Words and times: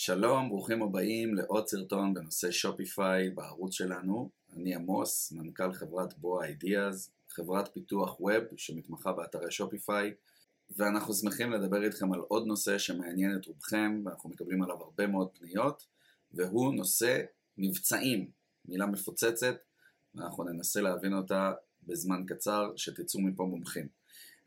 שלום, 0.00 0.48
ברוכים 0.48 0.82
הבאים 0.82 1.34
לעוד 1.34 1.68
סרטון 1.68 2.14
בנושא 2.14 2.50
שופיפיי 2.50 3.30
בערוץ 3.30 3.72
שלנו. 3.72 4.30
אני 4.56 4.74
עמוס, 4.74 5.32
מנכ"ל 5.32 5.72
חברת 5.72 6.18
בואה 6.18 6.46
אידיאז, 6.46 7.10
חברת 7.28 7.74
פיתוח 7.74 8.20
ווב 8.20 8.44
שמתמחה 8.56 9.12
באתרי 9.12 9.50
שופיפיי, 9.50 10.14
ואנחנו 10.76 11.14
שמחים 11.14 11.52
לדבר 11.52 11.84
איתכם 11.84 12.12
על 12.12 12.20
עוד 12.20 12.46
נושא 12.46 12.78
שמעניין 12.78 13.36
את 13.36 13.46
רובכם, 13.46 14.02
ואנחנו 14.04 14.30
מקבלים 14.30 14.62
עליו 14.62 14.76
הרבה 14.82 15.06
מאוד 15.06 15.28
פניות, 15.38 15.86
והוא 16.32 16.74
נושא 16.74 17.20
מבצעים, 17.56 18.30
מילה 18.64 18.86
מפוצצת, 18.86 19.56
ואנחנו 20.14 20.44
ננסה 20.44 20.80
להבין 20.80 21.12
אותה 21.12 21.52
בזמן 21.82 22.24
קצר, 22.26 22.72
שתצאו 22.76 23.20
מפה 23.20 23.44
מומחים. 23.44 23.88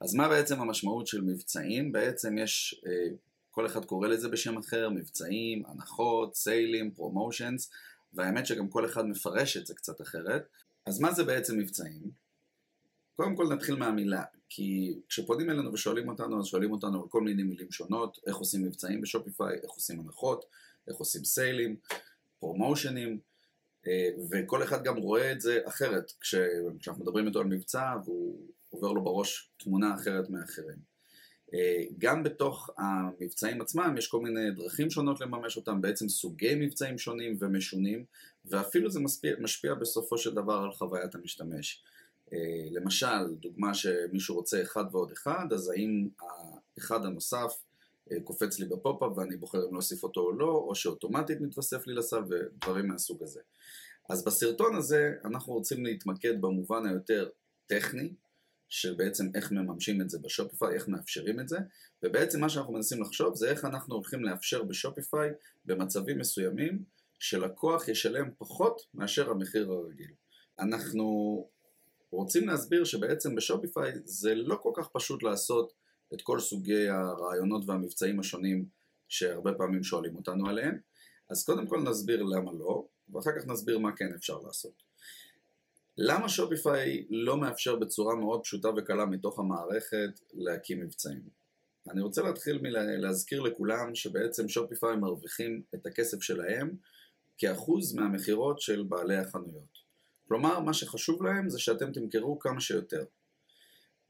אז 0.01 0.15
מה 0.15 0.29
בעצם 0.29 0.61
המשמעות 0.61 1.07
של 1.07 1.21
מבצעים? 1.21 1.91
בעצם 1.91 2.37
יש 2.37 2.81
אה, 2.87 3.15
כל 3.51 3.65
אחד 3.65 3.85
קורא 3.85 4.07
לזה 4.07 4.29
בשם 4.29 4.57
אחר, 4.57 4.89
מבצעים, 4.89 5.63
הנחות, 5.65 6.35
סיילים, 6.35 6.91
פרומושנס, 6.91 7.69
והאמת 8.13 8.45
שגם 8.45 8.69
כל 8.69 8.85
אחד 8.85 9.05
מפרש 9.05 9.57
את 9.57 9.65
זה 9.65 9.73
קצת 9.73 10.01
אחרת. 10.01 10.47
אז 10.85 10.99
מה 10.99 11.11
זה 11.11 11.23
בעצם 11.23 11.57
מבצעים? 11.57 12.11
קודם 13.15 13.35
כל 13.35 13.53
נתחיל 13.53 13.75
מהמילה, 13.75 14.23
כי 14.49 14.99
כשפונים 15.09 15.49
אלינו 15.49 15.73
ושואלים 15.73 16.09
אותנו, 16.09 16.39
אז 16.39 16.45
שואלים 16.45 16.71
אותנו 16.71 17.01
על 17.01 17.09
כל 17.09 17.21
מיני 17.21 17.43
מילים 17.43 17.71
שונות, 17.71 18.19
איך 18.27 18.35
עושים 18.35 18.63
מבצעים 18.63 19.01
בשופיפיי, 19.01 19.55
איך 19.63 19.71
עושים 19.71 19.99
הנחות, 19.99 20.45
איך 20.87 20.97
עושים 20.97 21.23
סיילים, 21.23 21.75
פרומושנים, 22.39 23.19
אה, 23.87 24.09
וכל 24.31 24.63
אחד 24.63 24.83
גם 24.83 24.97
רואה 24.97 25.31
את 25.31 25.41
זה 25.41 25.59
אחרת, 25.65 26.11
כשאנחנו 26.19 27.03
מדברים 27.03 27.27
איתו 27.27 27.39
על 27.39 27.45
מבצע 27.45 27.95
והוא 28.05 28.47
עובר 28.69 28.91
לו 28.91 29.03
בראש 29.03 29.51
תמונה 29.57 29.95
אחרת 29.95 30.29
מאחרים. 30.29 30.90
גם 31.97 32.23
בתוך 32.23 32.69
המבצעים 32.77 33.61
עצמם 33.61 33.95
יש 33.97 34.07
כל 34.07 34.21
מיני 34.21 34.51
דרכים 34.51 34.89
שונות 34.89 35.21
לממש 35.21 35.57
אותם, 35.57 35.81
בעצם 35.81 36.09
סוגי 36.09 36.55
מבצעים 36.55 36.97
שונים 36.97 37.37
ומשונים, 37.39 38.05
ואפילו 38.45 38.89
זה 38.89 38.99
משפיע, 38.99 39.35
משפיע 39.39 39.73
בסופו 39.73 40.17
של 40.17 40.33
דבר 40.33 40.53
על 40.53 40.71
חוויית 40.71 41.15
המשתמש. 41.15 41.83
אה, 42.33 42.67
למשל, 42.71 43.35
דוגמה 43.39 43.73
שמישהו 43.73 44.35
רוצה 44.35 44.61
אחד 44.61 44.83
ועוד 44.91 45.11
אחד, 45.11 45.53
אז 45.53 45.69
האם 45.69 46.09
האחד 46.77 47.05
הנוסף 47.05 47.53
אה, 48.11 48.17
קופץ 48.23 48.59
לי 48.59 48.65
ב 48.65 48.73
pop-up 48.73 49.17
ואני 49.17 49.37
בוחר 49.37 49.65
אם 49.67 49.73
להוסיף 49.73 50.03
אותו 50.03 50.21
או 50.21 50.31
לא, 50.31 50.65
או 50.67 50.75
שאוטומטית 50.75 51.41
מתווסף 51.41 51.87
לי 51.87 51.93
לסל 51.93 52.19
ודברים 52.29 52.87
מהסוג 52.87 53.23
הזה. 53.23 53.39
אז 54.09 54.25
בסרטון 54.25 54.75
הזה 54.75 55.13
אנחנו 55.25 55.53
רוצים 55.53 55.85
להתמקד 55.85 56.41
במובן 56.41 56.85
היותר 56.85 57.29
טכני, 57.67 58.13
של 58.71 58.93
בעצם 58.93 59.25
איך 59.35 59.51
מממשים 59.51 60.01
את 60.01 60.09
זה 60.09 60.19
בשופיפיי, 60.19 60.73
איך 60.73 60.87
מאפשרים 60.87 61.39
את 61.39 61.47
זה, 61.47 61.57
ובעצם 62.03 62.41
מה 62.41 62.49
שאנחנו 62.49 62.73
מנסים 62.73 63.01
לחשוב 63.01 63.35
זה 63.35 63.49
איך 63.49 63.65
אנחנו 63.65 63.95
הולכים 63.95 64.23
לאפשר 64.23 64.63
בשופיפיי 64.63 65.29
במצבים 65.65 66.19
מסוימים 66.19 66.83
שלקוח 67.19 67.87
ישלם 67.87 68.29
פחות 68.37 68.81
מאשר 68.93 69.29
המחיר 69.29 69.71
הרגיל. 69.71 70.11
אנחנו 70.59 71.05
רוצים 72.11 72.47
להסביר 72.47 72.83
שבעצם 72.83 73.35
בשופיפיי 73.35 73.91
זה 74.03 74.35
לא 74.35 74.55
כל 74.55 74.71
כך 74.75 74.89
פשוט 74.93 75.23
לעשות 75.23 75.73
את 76.13 76.21
כל 76.21 76.39
סוגי 76.39 76.89
הרעיונות 76.89 77.63
והמבצעים 77.67 78.19
השונים 78.19 78.65
שהרבה 79.09 79.53
פעמים 79.53 79.83
שואלים 79.83 80.15
אותנו 80.15 80.49
עליהם, 80.49 80.77
אז 81.29 81.45
קודם 81.45 81.67
כל 81.67 81.81
נסביר 81.81 82.23
למה 82.23 82.51
לא, 82.51 82.87
ואחר 83.09 83.31
כך 83.39 83.47
נסביר 83.47 83.79
מה 83.79 83.95
כן 83.95 84.13
אפשר 84.15 84.37
לעשות. 84.37 84.90
למה 85.97 86.29
שופיפיי 86.29 87.05
לא 87.09 87.37
מאפשר 87.37 87.75
בצורה 87.75 88.15
מאוד 88.15 88.43
פשוטה 88.43 88.69
וקלה 88.77 89.05
מתוך 89.05 89.39
המערכת 89.39 90.19
להקים 90.33 90.79
מבצעים? 90.79 91.21
אני 91.89 92.01
רוצה 92.01 92.21
להתחיל 92.21 92.59
מלהזכיר 92.61 93.41
לכולם 93.41 93.95
שבעצם 93.95 94.49
שופיפיי 94.49 94.95
מרוויחים 94.95 95.61
את 95.75 95.85
הכסף 95.85 96.21
שלהם 96.21 96.75
כאחוז 97.37 97.93
מהמכירות 97.93 98.61
של 98.61 98.83
בעלי 98.83 99.17
החנויות. 99.17 99.81
כלומר, 100.27 100.59
מה 100.59 100.73
שחשוב 100.73 101.23
להם 101.23 101.49
זה 101.49 101.59
שאתם 101.59 101.91
תמכרו 101.91 102.39
כמה 102.39 102.61
שיותר. 102.61 103.03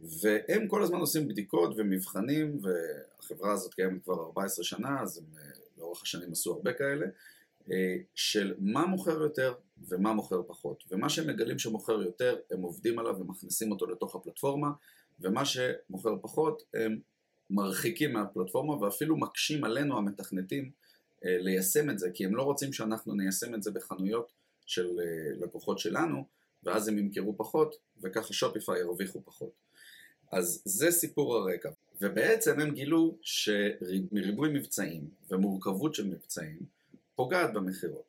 והם 0.02 0.68
כל 0.68 0.84
הזמן 0.84 1.00
עושים 1.00 1.28
בדיקות 1.28 1.74
ומבחנים, 1.78 2.60
והחברה 2.62 3.54
הזאת 3.54 3.74
קיימת 3.74 4.04
כבר 4.04 4.24
14 4.24 4.66
שנה, 4.66 5.02
אז 5.02 5.18
הם 5.18 5.24
אה, 5.38 5.52
לאורך 5.78 6.02
השנים 6.04 6.32
עשו 6.32 6.54
הרבה 6.54 6.74
כאלה, 6.74 7.06
של 8.16 8.54
מה 8.60 8.86
מוכר 8.86 9.22
יותר 9.22 9.54
ומה 9.88 10.14
מוכר 10.14 10.42
פחות. 10.48 10.84
ומה 10.92 11.10
שהם 11.10 11.28
מגלים 11.28 11.60
שמוכר 11.60 12.02
יותר, 12.02 12.36
הם 12.52 12.62
עובדים 12.62 13.00
עליו 13.00 13.20
ומכניסים 13.20 13.72
אותו 13.72 13.88
לתוך 13.88 14.16
הפלטפורמה, 14.16 14.68
ומה 15.20 15.46
שמוכר 15.46 16.16
פחות, 16.22 16.64
הם 16.74 17.00
מרחיקים 17.50 18.14
מהפלטפורמה 18.14 18.82
ואפילו 18.82 19.18
מקשים 19.18 19.64
עלינו 19.64 19.98
המתכנתים 19.98 20.72
אה, 21.26 21.38
ליישם 21.40 21.90
את 21.90 22.00
זה, 22.00 22.12
כי 22.14 22.26
הם 22.26 22.36
לא 22.36 22.44
רוצים 22.44 22.74
שאנחנו 22.74 23.14
ניישם 23.14 23.56
את 23.56 23.64
זה 23.64 23.72
בחנויות 23.72 24.32
של 24.66 25.00
אה, 25.00 25.46
לקוחות 25.46 25.80
שלנו, 25.80 26.26
ואז 26.64 26.88
הם 26.88 26.98
ימכרו 26.98 27.38
פחות, 27.38 27.76
וככה 28.02 28.34
שופיפיי 28.34 28.80
ירוויחו 28.80 29.22
פחות. 29.26 29.52
אז 30.32 30.62
זה 30.66 30.92
סיפור 30.92 31.36
הרקע. 31.38 31.70
ובעצם 32.02 32.60
הם 32.60 32.72
גילו 32.74 33.18
שמריבוי 33.22 34.50
מבצעים 34.54 35.10
ומורכבות 35.32 35.96
של 35.96 36.08
מבצעים, 36.08 36.60
פוגעת 37.22 37.54
במכירות. 37.54 38.04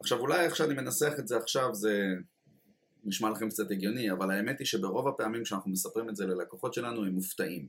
עכשיו 0.00 0.18
אולי 0.18 0.44
איך 0.44 0.56
שאני 0.56 0.74
מנסח 0.74 1.12
את 1.18 1.28
זה 1.28 1.36
עכשיו 1.36 1.74
זה 1.74 2.14
נשמע 3.04 3.30
לכם 3.30 3.48
קצת 3.48 3.70
הגיוני, 3.70 4.12
אבל 4.12 4.30
האמת 4.30 4.58
היא 4.58 4.66
שברוב 4.66 5.08
הפעמים 5.08 5.44
שאנחנו 5.44 5.70
מספרים 5.70 6.08
את 6.08 6.16
זה 6.16 6.26
ללקוחות 6.26 6.74
שלנו 6.74 7.04
הם 7.04 7.12
מופתעים. 7.12 7.66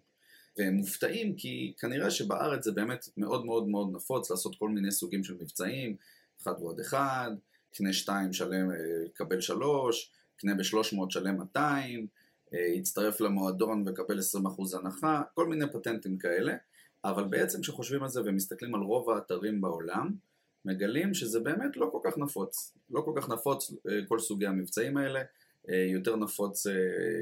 והם 0.57 0.73
מופתעים 0.73 1.35
כי 1.35 1.73
כנראה 1.79 2.11
שבארץ 2.11 2.63
זה 2.63 2.71
באמת 2.71 3.05
מאוד 3.17 3.45
מאוד 3.45 3.67
מאוד 3.67 3.89
נפוץ 3.93 4.31
לעשות 4.31 4.55
כל 4.55 4.69
מיני 4.69 4.91
סוגים 4.91 5.23
של 5.23 5.33
מבצעים, 5.33 5.95
אחד 6.41 6.53
ועוד 6.59 6.79
אחד, 6.79 7.31
קנה 7.73 7.93
שתיים 7.93 8.33
שלם, 8.33 8.71
אה, 8.71 8.75
קבל 9.13 9.41
שלוש, 9.41 10.11
קנה 10.37 10.55
בשלוש 10.55 10.93
מאות 10.93 11.11
שלם 11.11 11.37
200, 11.37 12.07
יצטרף 12.51 13.21
למועדון 13.21 13.83
וקבל 13.87 14.19
20% 14.19 14.73
הנחה, 14.73 15.21
כל 15.33 15.47
מיני 15.47 15.65
פטנטים 15.73 16.17
כאלה, 16.17 16.55
אבל 17.03 17.23
בעצם 17.23 17.61
כשחושבים 17.61 18.03
על 18.03 18.09
זה 18.09 18.21
ומסתכלים 18.25 18.75
על 18.75 18.81
רוב 18.81 19.09
האתרים 19.09 19.61
בעולם, 19.61 20.28
מגלים 20.65 21.13
שזה 21.13 21.39
באמת 21.39 21.77
לא 21.77 21.89
כל 21.91 21.99
כך 22.03 22.17
נפוץ. 22.17 22.73
לא 22.89 23.01
כל 23.01 23.13
כך 23.15 23.29
נפוץ 23.29 23.71
אה, 23.71 24.05
כל 24.07 24.19
סוגי 24.19 24.47
המבצעים 24.47 24.97
האלה, 24.97 25.21
אה, 25.69 25.85
יותר 25.91 26.15
נפוץ 26.15 26.67
אה, 26.67 26.73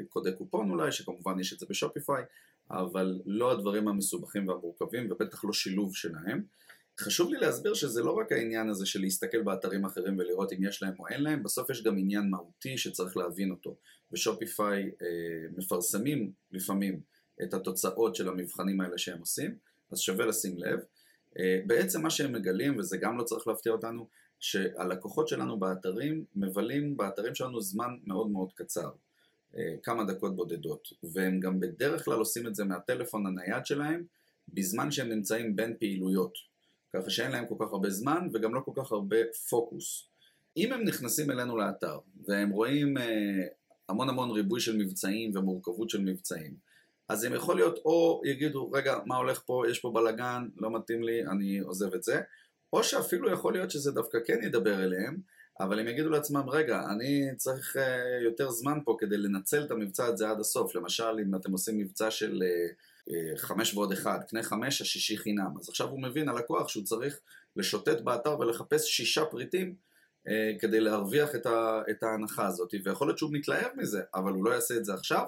קודי 0.10 0.32
קופון 0.38 0.70
אולי, 0.70 0.92
שכמובן 0.92 1.40
יש 1.40 1.54
את 1.54 1.60
זה 1.60 1.66
בשופיפיי, 1.70 2.24
אבל 2.72 3.20
לא 3.26 3.52
הדברים 3.52 3.88
המסובכים 3.88 4.48
והמורכבים 4.48 5.12
ובטח 5.12 5.46
לא 5.46 5.54
שילוב 5.54 5.96
שלהם. 5.96 6.44
חשוב 7.00 7.34
לי 7.34 7.40
להסביר 7.40 7.74
שזה 7.74 8.04
לא 8.04 8.12
רק 8.12 8.32
העניין 8.32 8.70
הזה 8.70 8.86
של 8.86 9.02
להסתכל 9.02 9.42
באתרים 9.42 9.86
אחרים 9.86 10.20
ולראות 10.20 10.54
אם 10.54 10.64
יש 10.64 10.84
להם 10.84 10.94
או 11.00 11.08
אין 11.08 11.24
להם, 11.24 11.44
בסוף 11.44 11.70
יש 11.70 11.84
גם 11.84 11.98
עניין 11.98 12.30
מהותי 12.30 12.78
שצריך 12.78 13.18
להבין 13.18 13.52
אותו. 13.52 13.76
בשופיפיי 14.12 14.92
מפרסמים 15.58 16.32
לפעמים 16.52 17.02
את 17.44 17.54
התוצאות 17.54 18.16
של 18.16 18.30
המבחנים 18.30 18.82
האלה 18.82 18.98
שהם 18.98 19.20
עושים, 19.20 19.56
אז 19.92 20.00
שווה 20.00 20.26
לשים 20.26 20.58
לב. 20.58 20.80
אה, 21.40 21.60
בעצם 21.66 22.02
מה 22.02 22.10
שהם 22.10 22.34
מגלים, 22.34 22.78
וזה 22.78 22.98
גם 22.98 23.18
לא 23.18 23.24
צריך 23.24 23.48
להפתיע 23.48 23.72
אותנו, 23.72 24.08
שהלקוחות 24.40 25.28
שלנו 25.28 25.60
באתרים 25.60 26.26
מבלים 26.36 26.98
באתרים 26.98 27.36
שלנו 27.36 27.62
זמן 27.62 27.90
מאוד 28.06 28.30
מאוד 28.30 28.54
קצר, 28.54 28.90
אה, 29.58 29.76
כמה 29.84 30.04
דקות 30.04 30.36
בודדות, 30.36 30.88
והם 31.14 31.40
גם 31.40 31.60
בדרך 31.60 32.06
כלל 32.06 32.18
עושים 32.20 32.48
את 32.48 32.56
זה 32.56 32.66
מהטלפון 32.66 33.26
הנייד 33.26 33.66
שלהם, 33.66 34.04
בזמן 34.48 34.92
שהם 34.92 35.10
נמצאים 35.10 35.56
בין 35.56 35.76
פעילויות, 35.80 36.34
ככה 36.94 37.10
שאין 37.10 37.32
להם 37.32 37.46
כל 37.48 37.56
כך 37.60 37.72
הרבה 37.72 37.90
זמן 37.90 38.28
וגם 38.34 38.56
לא 38.56 38.62
כל 38.66 38.72
כך 38.76 38.92
הרבה 38.92 39.18
פוקוס. 39.50 40.10
אם 40.58 40.74
הם 40.74 40.84
נכנסים 40.84 41.32
אלינו 41.32 41.58
לאתר 41.58 42.00
והם 42.28 42.50
רואים 42.50 42.98
אה, 42.98 43.48
המון 43.90 44.10
המון 44.10 44.32
ריבוי 44.32 44.60
של 44.60 44.78
מבצעים 44.78 45.32
ומורכבות 45.36 45.90
של 45.90 46.02
מבצעים, 46.02 46.56
אז 47.10 47.24
הם 47.24 47.34
יכול 47.34 47.56
להיות 47.56 47.80
או 47.86 48.22
יגידו, 48.26 48.72
רגע, 48.72 48.98
מה 49.06 49.18
הולך 49.18 49.42
פה, 49.46 49.64
יש 49.70 49.80
פה 49.80 49.92
בלאגן, 49.94 50.48
לא 50.58 50.72
מתאים 50.72 51.04
לי, 51.04 51.26
אני 51.26 51.60
עוזב 51.60 51.94
את 51.94 52.04
זה, 52.04 52.22
או 52.74 52.84
שאפילו 52.84 53.32
יכול 53.32 53.54
להיות 53.54 53.72
שזה 53.72 53.92
דווקא 53.92 54.18
כן 54.26 54.40
ידבר 54.44 54.84
אליהם, 54.84 55.18
אבל 55.60 55.80
הם 55.80 55.88
יגידו 55.88 56.10
לעצמם, 56.10 56.50
רגע, 56.50 56.84
אני 56.92 57.36
צריך 57.38 57.76
uh, 57.76 57.80
יותר 58.24 58.50
זמן 58.50 58.80
פה 58.86 58.96
כדי 59.00 59.18
לנצל 59.18 59.64
את 59.64 59.72
המבצע 59.72 60.06
הזה 60.06 60.30
עד 60.30 60.40
הסוף. 60.40 60.76
למשל, 60.76 61.20
אם 61.22 61.36
אתם 61.36 61.52
עושים 61.52 61.78
מבצע 61.78 62.12
של 62.12 62.44
uh, 62.44 63.12
חמש 63.38 63.74
ועוד 63.74 63.92
אחד, 63.92 64.20
קנה 64.28 64.44
חמש, 64.44 64.82
השישי 64.82 65.18
חינם. 65.18 65.52
אז 65.60 65.70
עכשיו 65.70 65.90
הוא 65.90 66.02
מבין, 66.02 66.30
הלקוח, 66.30 66.68
שהוא 66.68 66.84
צריך 66.84 67.20
לשוטט 67.56 68.02
באתר 68.02 68.40
ולחפש 68.40 68.86
שישה 68.86 69.26
פריטים 69.26 69.76
uh, 70.28 70.32
כדי 70.60 70.80
להרוויח 70.80 71.36
את, 71.36 71.46
ה, 71.46 71.82
את 71.90 72.04
ההנחה 72.04 72.48
הזאת, 72.48 72.74
ויכול 72.84 73.08
להיות 73.08 73.18
שהוא 73.18 73.34
מתלהב 73.34 73.72
מזה, 73.78 74.02
אבל 74.16 74.32
הוא 74.32 74.46
לא 74.46 74.52
יעשה 74.52 74.78
את 74.78 74.86
זה 74.86 74.94
עכשיו, 74.94 75.26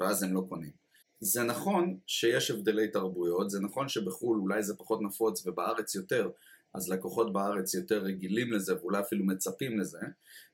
ואז 0.00 0.22
הם 0.22 0.34
לא 0.34 0.44
קונים. 0.48 0.85
זה 1.20 1.42
נכון 1.42 1.98
שיש 2.06 2.50
הבדלי 2.50 2.88
תרבויות, 2.88 3.50
זה 3.50 3.60
נכון 3.60 3.88
שבחו"ל 3.88 4.38
אולי 4.38 4.62
זה 4.62 4.74
פחות 4.76 5.02
נפוץ 5.02 5.46
ובארץ 5.46 5.94
יותר, 5.94 6.30
אז 6.74 6.88
לקוחות 6.88 7.32
בארץ 7.32 7.74
יותר 7.74 7.98
רגילים 7.98 8.52
לזה 8.52 8.76
ואולי 8.76 9.00
אפילו 9.00 9.24
מצפים 9.24 9.80
לזה, 9.80 9.98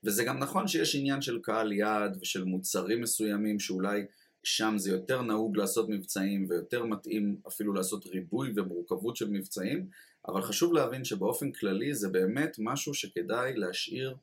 וזה 0.04 0.24
גם 0.24 0.38
נכון 0.38 0.68
שיש 0.68 0.96
עניין 0.96 1.22
של 1.22 1.38
קהל 1.42 1.72
יעד 1.72 2.18
ושל 2.20 2.44
מוצרים 2.44 3.00
מסוימים 3.00 3.60
שאולי 3.60 4.06
שם 4.44 4.74
זה 4.76 4.90
יותר 4.90 5.22
נהוג 5.22 5.56
לעשות 5.56 5.88
מבצעים 5.88 6.46
ויותר 6.48 6.84
מתאים 6.84 7.36
אפילו 7.48 7.72
לעשות 7.72 8.06
ריבוי 8.06 8.52
ומורכבות 8.56 9.16
של 9.16 9.30
מבצעים, 9.30 9.86
אבל 10.28 10.42
חשוב 10.42 10.72
להבין 10.72 11.04
שבאופן 11.04 11.52
כללי 11.52 11.94
זה 11.94 12.08
באמת 12.08 12.56
משהו 12.58 12.94
שכדאי 12.94 13.56
להשאיר 13.56 14.16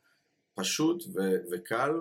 פשוט 0.54 1.04
ו- 1.16 1.38
וקל, 1.52 1.92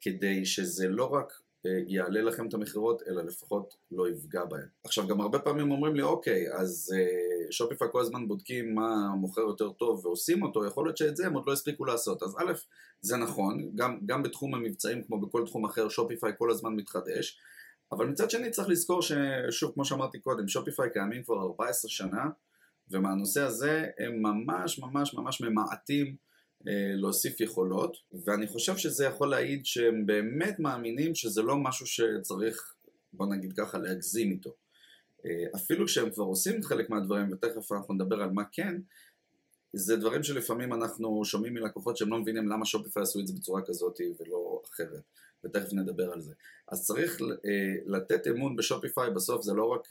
כדי 0.00 0.44
שזה 0.44 0.88
לא 0.88 1.04
רק 1.04 1.40
יעלה 1.64 2.22
לכם 2.22 2.48
את 2.48 2.54
המכירות, 2.54 3.02
אלא 3.08 3.22
לפחות 3.22 3.74
לא 3.90 4.08
יפגע 4.08 4.44
בהן. 4.44 4.66
עכשיו, 4.84 5.06
גם 5.08 5.20
הרבה 5.20 5.38
פעמים 5.38 5.70
אומרים 5.70 5.94
לי, 5.94 6.02
אוקיי, 6.02 6.52
אז 6.52 6.94
אה, 6.96 7.52
שופיפיי 7.52 7.88
כל 7.92 8.00
הזמן 8.00 8.28
בודקים 8.28 8.74
מה 8.74 9.14
מוכר 9.16 9.40
יותר 9.40 9.72
טוב 9.72 10.06
ועושים 10.06 10.42
אותו, 10.42 10.66
יכול 10.66 10.86
להיות 10.86 10.96
שאת 10.96 11.16
זה 11.16 11.26
הם 11.26 11.34
עוד 11.34 11.44
לא 11.46 11.52
הספיקו 11.52 11.84
לעשות. 11.84 12.22
אז 12.22 12.36
א', 12.38 12.52
זה 13.00 13.16
נכון, 13.16 13.70
גם, 13.74 13.98
גם 14.06 14.22
בתחום 14.22 14.54
המבצעים, 14.54 15.02
כמו 15.04 15.20
בכל 15.20 15.46
תחום 15.46 15.64
אחר, 15.64 15.88
שופיפיי 15.88 16.32
כל 16.38 16.50
הזמן 16.50 16.72
מתחדש, 16.72 17.38
אבל 17.92 18.06
מצד 18.06 18.30
שני 18.30 18.50
צריך 18.50 18.68
לזכור 18.68 19.02
ששוב, 19.02 19.72
כמו 19.74 19.84
שאמרתי 19.84 20.18
קודם, 20.18 20.48
שופיפיי 20.48 20.90
קיימים 20.92 21.22
כבר 21.22 21.40
14 21.40 21.90
שנה, 21.90 22.24
ומהנושא 22.90 23.42
הזה 23.42 23.86
הם 23.98 24.22
ממש 24.22 24.78
ממש 24.78 25.14
ממש 25.14 25.40
ממעטים 25.40 26.06
אה, 26.06 26.27
להוסיף 26.96 27.40
יכולות, 27.40 27.96
ואני 28.24 28.46
חושב 28.46 28.76
שזה 28.76 29.04
יכול 29.04 29.30
להעיד 29.30 29.66
שהם 29.66 30.06
באמת 30.06 30.58
מאמינים 30.58 31.14
שזה 31.14 31.42
לא 31.42 31.56
משהו 31.56 31.86
שצריך, 31.86 32.74
בוא 33.12 33.26
נגיד 33.26 33.52
ככה, 33.52 33.78
להגזים 33.78 34.30
איתו. 34.30 34.54
אה, 35.26 35.44
אפילו 35.56 35.86
כשהם 35.86 36.10
כבר 36.10 36.24
עושים 36.24 36.62
חלק 36.62 36.90
מהדברים, 36.90 37.32
ותכף 37.32 37.72
אנחנו 37.72 37.94
נדבר 37.94 38.22
על 38.22 38.30
מה 38.30 38.42
כן, 38.52 38.74
זה 39.72 39.96
דברים 39.96 40.22
שלפעמים 40.22 40.72
אנחנו 40.72 41.24
שומעים 41.24 41.54
מלקוחות 41.54 41.96
שהם 41.96 42.08
לא 42.08 42.18
מבינים 42.18 42.48
למה 42.48 42.64
שופיפיי 42.64 43.02
עשו 43.02 43.20
את 43.20 43.26
זה 43.26 43.34
בצורה 43.34 43.62
כזאת 43.66 44.00
ולא 44.20 44.62
אחרת, 44.70 45.02
ותכף 45.44 45.72
נדבר 45.72 46.12
על 46.12 46.20
זה. 46.20 46.34
אז 46.68 46.86
צריך 46.86 47.20
אה, 47.22 47.74
לתת 47.86 48.26
אמון 48.26 48.56
בשופיפיי, 48.56 49.10
בסוף 49.10 49.42
זה 49.42 49.52
לא 49.52 49.64
רק 49.64 49.88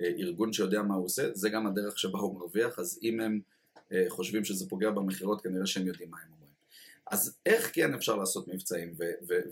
ארגון 0.00 0.52
שיודע 0.52 0.82
מה 0.82 0.94
הוא 0.94 1.04
עושה, 1.04 1.28
זה 1.34 1.48
גם 1.48 1.66
הדרך 1.66 1.98
שבה 1.98 2.18
הוא 2.18 2.34
מרוויח, 2.34 2.78
אז 2.78 2.98
אם 3.02 3.20
הם 3.20 3.32
אה, 3.32 3.59
חושבים 4.08 4.44
שזה 4.44 4.68
פוגע 4.68 4.90
במכירות, 4.90 5.40
כנראה 5.40 5.66
שהם 5.66 5.86
יודעים 5.86 6.10
מה 6.10 6.16
הם 6.22 6.32
אומרים. 6.32 6.50
אז 7.10 7.38
איך 7.46 7.70
כן 7.74 7.94
אפשר 7.94 8.16
לעשות 8.16 8.48
מבצעים 8.48 8.94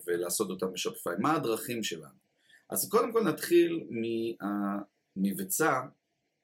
ולעשות 0.07 0.51
אותם 0.51 0.73
בשופיפיי? 0.73 1.15
מה 1.19 1.35
הדרכים 1.35 1.83
שלנו? 1.83 2.29
אז 2.71 2.89
קודם 2.89 3.13
כל 3.13 3.23
נתחיל 3.23 3.87
מהמבצע, 5.17 5.81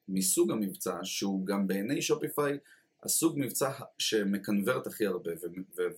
מסוג 0.09 0.51
המבצע, 0.51 0.99
שהוא 1.03 1.47
גם 1.47 1.67
בעיני 1.67 2.03
שופיפיי 2.03 2.59
הסוג 3.03 3.35
מבצע 3.39 3.71
שמקנברט 3.99 4.87
הכי 4.87 5.07
הרבה 5.07 5.31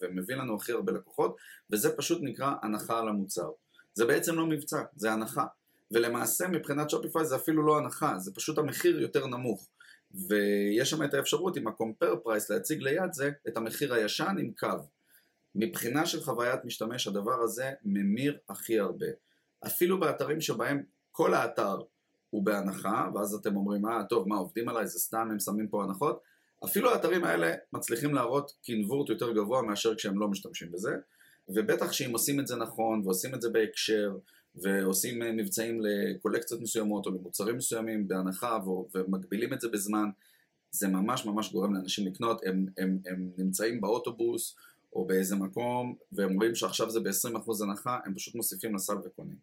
ומביא 0.00 0.36
לנו 0.36 0.56
הכי 0.56 0.72
הרבה 0.72 0.92
לקוחות, 0.92 1.36
וזה 1.70 1.96
פשוט 1.96 2.18
נקרא 2.22 2.54
הנחה 2.62 2.98
על 2.98 3.08
המוצר. 3.08 3.50
זה 3.94 4.04
בעצם 4.04 4.34
לא 4.34 4.46
מבצע, 4.46 4.82
זה 4.96 5.12
הנחה. 5.12 5.44
ולמעשה 5.90 6.48
מבחינת 6.48 6.90
שופיפיי 6.90 7.24
זה 7.24 7.36
אפילו 7.36 7.66
לא 7.66 7.78
הנחה, 7.78 8.18
זה 8.18 8.32
פשוט 8.34 8.58
המחיר 8.58 9.00
יותר 9.00 9.26
נמוך. 9.26 9.68
ויש 10.14 10.90
שם 10.90 11.04
את 11.04 11.14
האפשרות 11.14 11.56
עם 11.56 11.68
ה-compare 11.68 12.26
price 12.26 12.46
להציג 12.50 12.82
ליד 12.82 13.12
זה 13.12 13.30
את 13.48 13.56
המחיר 13.56 13.94
הישן 13.94 14.34
עם 14.38 14.52
קו. 14.58 14.68
מבחינה 15.54 16.06
של 16.06 16.20
חוויית 16.20 16.64
משתמש 16.64 17.06
הדבר 17.06 17.42
הזה 17.42 17.72
ממיר 17.84 18.38
הכי 18.48 18.78
הרבה. 18.78 19.06
אפילו 19.66 20.00
באתרים 20.00 20.40
שבהם 20.40 20.82
כל 21.12 21.34
האתר 21.34 21.76
הוא 22.30 22.44
בהנחה, 22.44 23.08
ואז 23.14 23.34
אתם 23.34 23.56
אומרים, 23.56 23.86
אה, 23.86 24.04
טוב, 24.04 24.28
מה, 24.28 24.36
עובדים 24.36 24.68
עליי, 24.68 24.86
זה 24.86 24.98
סתם, 24.98 25.28
הם 25.30 25.38
שמים 25.38 25.68
פה 25.68 25.84
הנחות, 25.84 26.22
אפילו 26.64 26.90
האתרים 26.90 27.24
האלה 27.24 27.54
מצליחים 27.72 28.14
להראות 28.14 28.52
קינבורט 28.62 29.08
יותר 29.08 29.32
גבוה 29.32 29.62
מאשר 29.62 29.94
כשהם 29.94 30.18
לא 30.18 30.28
משתמשים 30.28 30.72
בזה, 30.72 30.96
ובטח 31.48 31.92
שאם 31.92 32.12
עושים 32.12 32.40
את 32.40 32.46
זה 32.46 32.56
נכון, 32.56 33.02
ועושים 33.04 33.34
את 33.34 33.42
זה 33.42 33.50
בהקשר, 33.50 34.16
ועושים 34.56 35.22
אה, 35.22 35.32
מבצעים 35.32 35.80
לקולקציות 35.80 36.60
מסוימות 36.60 37.06
או 37.06 37.10
למוצרים 37.10 37.56
מסוימים 37.56 38.08
בהנחה 38.08 38.58
ומגבילים 38.94 39.52
את 39.52 39.60
זה 39.60 39.68
בזמן, 39.68 40.08
זה 40.70 40.88
ממש 40.88 41.26
ממש 41.26 41.52
גורם 41.52 41.74
לאנשים 41.74 42.06
לקנות, 42.06 42.40
הם, 42.46 42.66
הם, 42.78 42.98
הם 43.06 43.30
נמצאים 43.38 43.80
באוטובוס 43.80 44.56
או 44.92 45.04
באיזה 45.04 45.36
מקום 45.36 45.94
והם 46.12 46.34
רואים 46.34 46.54
שעכשיו 46.54 46.90
זה 46.90 47.00
ב-20% 47.00 47.52
הנחה, 47.62 47.98
הם 48.04 48.14
פשוט 48.14 48.34
מוסיפים 48.34 48.74
לסל 48.74 48.96
וקונים. 49.04 49.36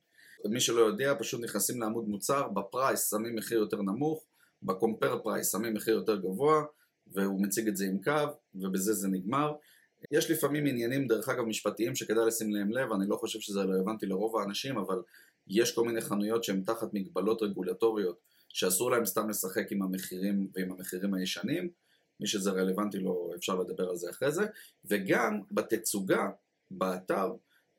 מי 0.45 0.59
שלא 0.59 0.81
יודע, 0.81 1.13
פשוט 1.19 1.41
נכנסים 1.41 1.81
לעמוד 1.81 2.07
מוצר, 2.07 2.47
ב 2.47 2.57
price 2.57 3.09
שמים 3.09 3.35
מחיר 3.35 3.59
יותר 3.59 3.81
נמוך, 3.81 4.23
ב 4.63 4.70
compare 4.70 5.19
price 5.23 5.51
שמים 5.51 5.73
מחיר 5.73 5.95
יותר 5.95 6.15
גבוה 6.15 6.63
והוא 7.07 7.41
מציג 7.41 7.67
את 7.67 7.77
זה 7.77 7.85
עם 7.85 7.97
קו 8.03 8.33
ובזה 8.55 8.93
זה 8.93 9.07
נגמר. 9.07 9.53
יש 10.11 10.31
לפעמים 10.31 10.65
עניינים, 10.65 11.07
דרך 11.07 11.29
אגב, 11.29 11.43
משפטיים 11.43 11.95
שכדאי 11.95 12.25
לשים 12.27 12.51
להם 12.51 12.71
לב, 12.71 12.91
אני 12.91 13.09
לא 13.09 13.15
חושב 13.15 13.39
שזה 13.39 13.61
רלוונטי 13.61 14.05
לרוב 14.05 14.37
האנשים, 14.37 14.77
אבל 14.77 15.01
יש 15.47 15.75
כל 15.75 15.85
מיני 15.85 16.01
חנויות 16.01 16.43
שהן 16.43 16.61
תחת 16.61 16.93
מגבלות 16.93 17.41
רגולטוריות, 17.41 18.19
שאסור 18.49 18.91
להם 18.91 19.05
סתם 19.05 19.29
לשחק 19.29 19.71
עם 19.71 19.81
המחירים 19.81 20.47
ועם 20.53 20.71
המחירים 20.71 21.13
הישנים, 21.13 21.69
מי 22.19 22.27
שזה 22.27 22.51
רלוונטי 22.51 22.99
לו 22.99 23.31
אפשר 23.35 23.55
לדבר 23.55 23.89
על 23.89 23.95
זה 23.95 24.09
אחרי 24.09 24.31
זה, 24.31 24.45
וגם 24.85 25.41
בתצוגה, 25.51 26.29
באתר, 26.71 27.31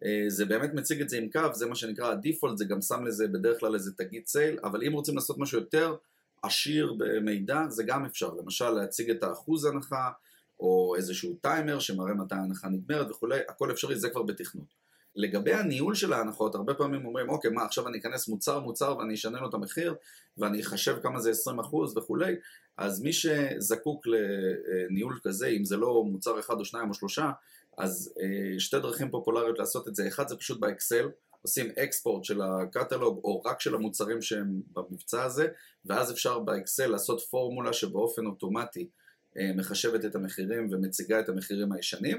אה, 0.04 0.24
זה 0.28 0.44
באמת 0.44 0.74
מציג 0.74 1.00
את 1.00 1.08
זה 1.08 1.18
עם 1.18 1.30
קו, 1.30 1.40
זה 1.54 1.66
מה 1.66 1.74
שנקרא 1.74 2.10
הדיפולט, 2.10 2.58
זה 2.58 2.64
גם 2.64 2.82
שם 2.82 3.04
לזה 3.04 3.28
בדרך 3.28 3.60
כלל 3.60 3.74
איזה 3.74 3.92
תגיד 3.92 4.26
סייל, 4.26 4.58
אבל 4.64 4.84
אם 4.86 4.92
רוצים 4.92 5.14
לעשות 5.14 5.38
משהו 5.38 5.58
יותר 5.58 5.96
עשיר 6.42 6.94
במידע, 6.98 7.62
זה 7.68 7.82
גם 7.82 8.04
אפשר, 8.04 8.34
למשל 8.34 8.70
להציג 8.70 9.10
את 9.10 9.22
האחוז 9.22 9.64
הנחה, 9.64 10.10
או 10.60 10.94
איזשהו 10.96 11.34
טיימר 11.40 11.78
שמראה 11.78 12.14
מתי 12.14 12.34
ההנחה 12.34 12.68
נגמרת 12.68 13.10
וכולי, 13.10 13.38
הכל 13.48 13.70
אפשרי, 13.70 13.96
זה 13.96 14.10
כבר 14.10 14.22
בתכנות. 14.22 14.84
לגבי 15.16 15.52
הניהול 15.52 15.94
של 15.94 16.12
ההנחות, 16.12 16.54
הרבה 16.54 16.74
פעמים 16.74 17.06
אומרים, 17.06 17.28
אוקיי, 17.28 17.50
מה, 17.50 17.64
עכשיו 17.64 17.88
אני 17.88 17.98
אכנס 17.98 18.28
מוצר 18.28 18.60
מוצר 18.60 18.96
ואני 18.98 19.14
אשנה 19.14 19.40
לו 19.40 19.48
את 19.48 19.54
המחיר 19.54 19.94
ואני 20.38 20.60
אחשב 20.60 20.96
כמה 21.02 21.20
זה 21.20 21.30
20% 21.30 21.52
וכולי, 21.96 22.34
אז 22.76 23.02
מי 23.02 23.12
שזקוק 23.12 24.06
לניהול 24.06 25.18
כזה, 25.24 25.46
אם 25.46 25.64
זה 25.64 25.76
לא 25.76 26.04
מוצר 26.04 26.40
אחד 26.40 26.54
או 26.58 26.64
שניים 26.64 26.88
או 26.88 26.94
שלושה, 26.94 27.30
אז 27.78 28.12
אה, 28.20 28.60
שתי 28.60 28.80
דרכים 28.80 29.10
פופולריות 29.10 29.58
לעשות 29.58 29.88
את 29.88 29.94
זה, 29.94 30.08
אחד 30.08 30.28
זה 30.28 30.36
פשוט 30.36 30.60
באקסל, 30.60 31.08
עושים 31.42 31.70
אקספורט 31.78 32.24
של 32.24 32.42
הקטלוג 32.42 33.20
או 33.24 33.42
רק 33.42 33.60
של 33.60 33.74
המוצרים 33.74 34.22
שהם 34.22 34.62
במבצע 34.72 35.22
הזה, 35.22 35.48
ואז 35.84 36.12
אפשר 36.12 36.38
באקסל 36.38 36.86
לעשות 36.86 37.20
פורמולה 37.20 37.72
שבאופן 37.72 38.26
אוטומטי 38.26 38.88
מחשבת 39.36 40.04
את 40.04 40.14
המחירים 40.14 40.68
ומציגה 40.70 41.20
את 41.20 41.28
המחירים 41.28 41.72
הישנים. 41.72 42.18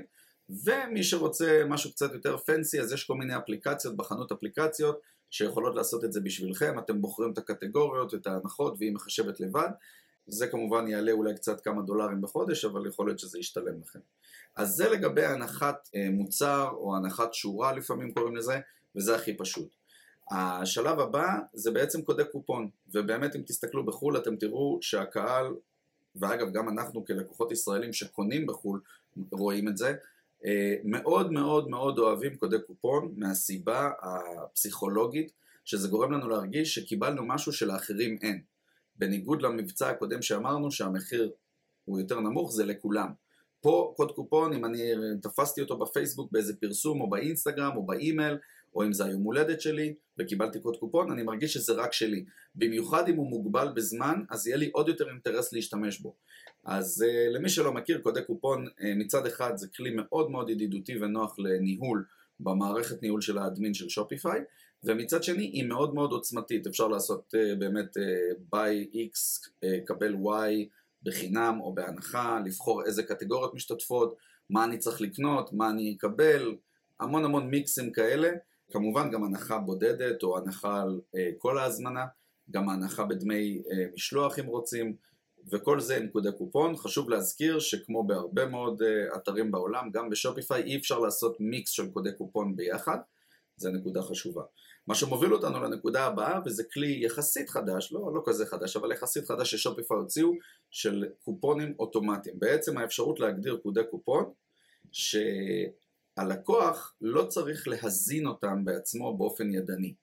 ומי 0.50 1.04
שרוצה 1.04 1.62
משהו 1.70 1.92
קצת 1.92 2.14
יותר 2.14 2.38
פנסי 2.38 2.82
אז 2.82 2.92
יש 2.92 3.04
כל 3.04 3.16
מיני 3.16 3.38
אפליקציות 3.38 3.98
בחנות 3.98 4.32
אפליקציות 4.32 5.02
שיכולות 5.30 5.76
לעשות 5.76 6.04
את 6.04 6.14
זה 6.14 6.22
בשבילכם, 6.22 6.80
אתם 6.80 7.02
בוחרים 7.02 7.32
את 7.34 7.38
הקטגוריות, 7.38 8.14
את 8.14 8.28
ההנחות 8.28 8.76
והיא 8.80 8.94
מחשבת 8.94 9.40
לבד. 9.40 9.70
זה 10.28 10.48
כמובן 10.48 10.88
יעלה 10.88 11.12
אולי 11.12 11.36
קצת 11.36 11.62
כמה 11.62 11.82
דולרים 11.82 12.22
בחודש 12.22 12.66
אבל 12.66 12.88
יכול 12.88 13.08
להיות 13.08 13.20
שזה 13.20 13.40
ישתלם 13.40 13.82
לכם. 13.82 14.00
אז 14.56 14.70
זה 14.70 14.90
לגבי 14.90 15.26
הנחת 15.26 15.90
אה, 15.96 16.08
מוצר 16.12 16.70
או 16.74 16.96
הנחת 16.96 17.34
שורה 17.34 17.74
לפעמים 17.74 18.14
קוראים 18.14 18.36
לזה 18.36 18.60
וזה 18.96 19.16
הכי 19.16 19.38
פשוט. 19.38 19.76
השלב 20.32 21.00
הבא 21.00 21.28
זה 21.54 21.72
בעצם 21.72 22.02
קודי 22.02 22.24
קופון. 22.32 22.70
ובאמת 22.94 23.36
אם 23.36 23.42
תסתכלו 23.42 23.86
בחו"ל 23.86 24.18
אתם 24.18 24.36
תראו 24.36 24.80
שהקהל 24.82 25.54
ואגב 26.16 26.54
גם 26.54 26.70
אנחנו 26.70 27.06
כלקוחות 27.06 27.52
ישראלים 27.52 27.94
שקונים 27.94 28.46
בחו"ל 28.46 28.82
רואים 29.32 29.68
את 29.68 29.78
זה, 29.78 29.94
אה, 30.46 30.76
מאוד 30.84 31.32
מאוד 31.32 31.70
מאוד 31.70 32.00
אוהבים 32.00 32.36
קודי 32.36 32.58
קופון 32.68 33.14
מהסיבה 33.18 33.92
הפסיכולוגית 34.02 35.32
שזה 35.66 35.88
גורם 35.88 36.12
לנו 36.12 36.30
להרגיש 36.30 36.76
שקיבלנו 36.76 37.26
משהו 37.26 37.54
שלאחרים 37.54 38.18
אין. 38.22 38.42
בניגוד 38.96 39.42
למבצע 39.42 39.90
הקודם 39.90 40.22
שאמרנו 40.22 40.72
שהמחיר 40.72 41.32
הוא 41.86 42.00
יותר 42.00 42.20
נמוך 42.20 42.52
זה 42.52 42.66
לכולם. 42.66 43.10
פה 43.62 43.94
קוד 43.98 44.12
קופון 44.12 44.54
אם 44.54 44.66
אני 44.66 44.82
תפסתי 45.22 45.62
אותו 45.62 45.78
בפייסבוק 45.78 46.32
באיזה 46.32 46.56
פרסום 46.56 47.02
או 47.02 47.10
באינסטגרם 47.10 47.78
או 47.78 47.86
באימייל 47.86 48.38
או 48.76 48.84
אם 48.84 48.94
זה 48.94 49.06
היום 49.06 49.22
הולדת 49.22 49.62
שלי 49.62 49.94
וקיבלתי 50.20 50.60
קוד 50.60 50.78
קופון, 50.78 51.12
אני 51.12 51.24
מרגיש 51.24 51.54
שזה 51.54 51.74
רק 51.74 51.94
שלי. 51.94 52.26
במיוחד 52.56 53.10
אם 53.10 53.16
הוא 53.16 53.30
מוגבל 53.30 53.68
בזמן, 53.76 54.22
אז 54.30 54.48
יהיה 54.48 54.58
לי 54.58 54.70
עוד 54.74 54.88
יותר 54.88 55.10
אינטרס 55.10 55.54
להשתמש 55.54 56.00
בו. 56.00 56.16
אז 56.66 57.06
uh, 57.08 57.36
למי 57.36 57.50
שלא 57.50 57.74
מכיר, 57.74 58.02
קודי 58.02 58.22
קופון 58.24 58.68
uh, 58.68 58.72
מצד 58.96 59.26
אחד 59.26 59.58
זה 59.58 59.68
כלי 59.76 59.96
מאוד 59.96 60.32
מאוד 60.32 60.50
ידידותי 60.50 60.98
ונוח 60.98 61.40
לניהול 61.40 62.06
במערכת 62.40 63.02
ניהול 63.02 63.22
של 63.22 63.38
האדמין 63.38 63.74
של 63.74 63.90
שופיפיי, 63.90 64.40
ומצד 64.84 65.24
שני 65.24 65.44
היא 65.44 65.64
מאוד 65.64 65.94
מאוד 65.94 66.12
עוצמתית, 66.12 66.68
אפשר 66.68 66.88
לעשות 66.88 67.34
uh, 67.36 67.60
באמת 67.60 67.98
uh, 67.98 68.56
buy 68.56 68.96
x, 68.96 69.48
uh, 69.48 69.86
קבל 69.86 70.14
y 70.14 70.68
בחינם 71.04 71.58
או 71.62 71.76
בהנחה, 71.76 72.40
לבחור 72.46 72.86
איזה 72.86 73.04
קטגוריות 73.04 73.54
משתתפות, 73.54 74.16
מה 74.50 74.64
אני 74.64 74.78
צריך 74.78 75.02
לקנות, 75.02 75.54
מה 75.54 75.70
אני 75.70 75.96
אקבל, 75.98 76.56
המון 77.00 77.26
המון 77.26 77.48
מיקסים 77.48 77.92
כאלה. 77.92 78.30
כמובן 78.72 79.12
גם 79.12 79.24
הנחה 79.24 79.58
בודדת 79.58 80.24
או 80.24 80.38
הנחה 80.38 80.82
על 80.82 81.02
אה, 81.16 81.30
כל 81.38 81.58
ההזמנה, 81.58 82.06
גם 82.52 82.70
הנחה 82.70 83.06
בדמי 83.06 83.62
אה, 83.72 83.86
משלוח 83.94 84.40
אם 84.40 84.46
רוצים, 84.46 84.96
וכל 85.52 85.80
זה 85.80 86.00
נקודי 86.00 86.30
קופון. 86.38 86.78
חשוב 86.78 87.10
להזכיר 87.10 87.60
שכמו 87.60 88.08
בהרבה 88.08 88.46
מאוד 88.46 88.82
אה, 88.82 89.16
אתרים 89.16 89.52
בעולם, 89.52 89.90
גם 89.92 90.10
בשופיפיי 90.10 90.64
אי 90.64 90.78
אפשר 90.78 91.00
לעשות 91.00 91.38
מיקס 91.40 91.72
של 91.72 91.92
קודי 91.92 92.14
קופון 92.18 92.56
ביחד, 92.56 92.98
זה 93.58 93.70
נקודה 93.72 94.02
חשובה. 94.02 94.44
מה 94.88 94.96
שמוביל 94.96 95.34
אותנו 95.34 95.64
לנקודה 95.64 96.06
הבאה, 96.06 96.40
וזה 96.46 96.64
כלי 96.74 97.00
יחסית 97.06 97.50
חדש, 97.50 97.94
לא, 97.94 98.14
לא 98.14 98.22
כזה 98.26 98.46
חדש, 98.46 98.76
אבל 98.76 98.92
יחסית 98.92 99.26
חדש 99.26 99.56
ששופיפיי 99.56 99.98
הוציאו, 99.98 100.32
של 100.72 101.06
קופונים 101.24 101.74
אוטומטיים. 101.80 102.40
בעצם 102.40 102.78
האפשרות 102.78 103.20
להגדיר 103.20 103.60
קודי 103.64 103.82
קופון, 103.92 104.32
שהלקוח 106.16 106.96
לא 107.02 107.26
צריך 107.26 107.68
להזין 107.68 108.28
אותם 108.28 108.66
בעצמו 108.66 109.18
באופן 109.18 109.52
ידני, 109.52 109.94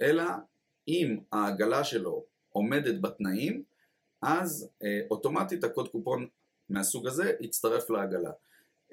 אלא 0.00 0.24
אם 0.88 1.18
העגלה 1.32 1.84
שלו 1.84 2.24
עומדת 2.48 3.00
בתנאים, 3.00 3.62
אז 4.22 4.68
אה, 4.82 5.00
אוטומטית 5.10 5.64
הקוד 5.64 5.88
קופון 5.88 6.28
מהסוג 6.68 7.06
הזה 7.06 7.32
יצטרף 7.40 7.90
לעגלה. 7.90 8.30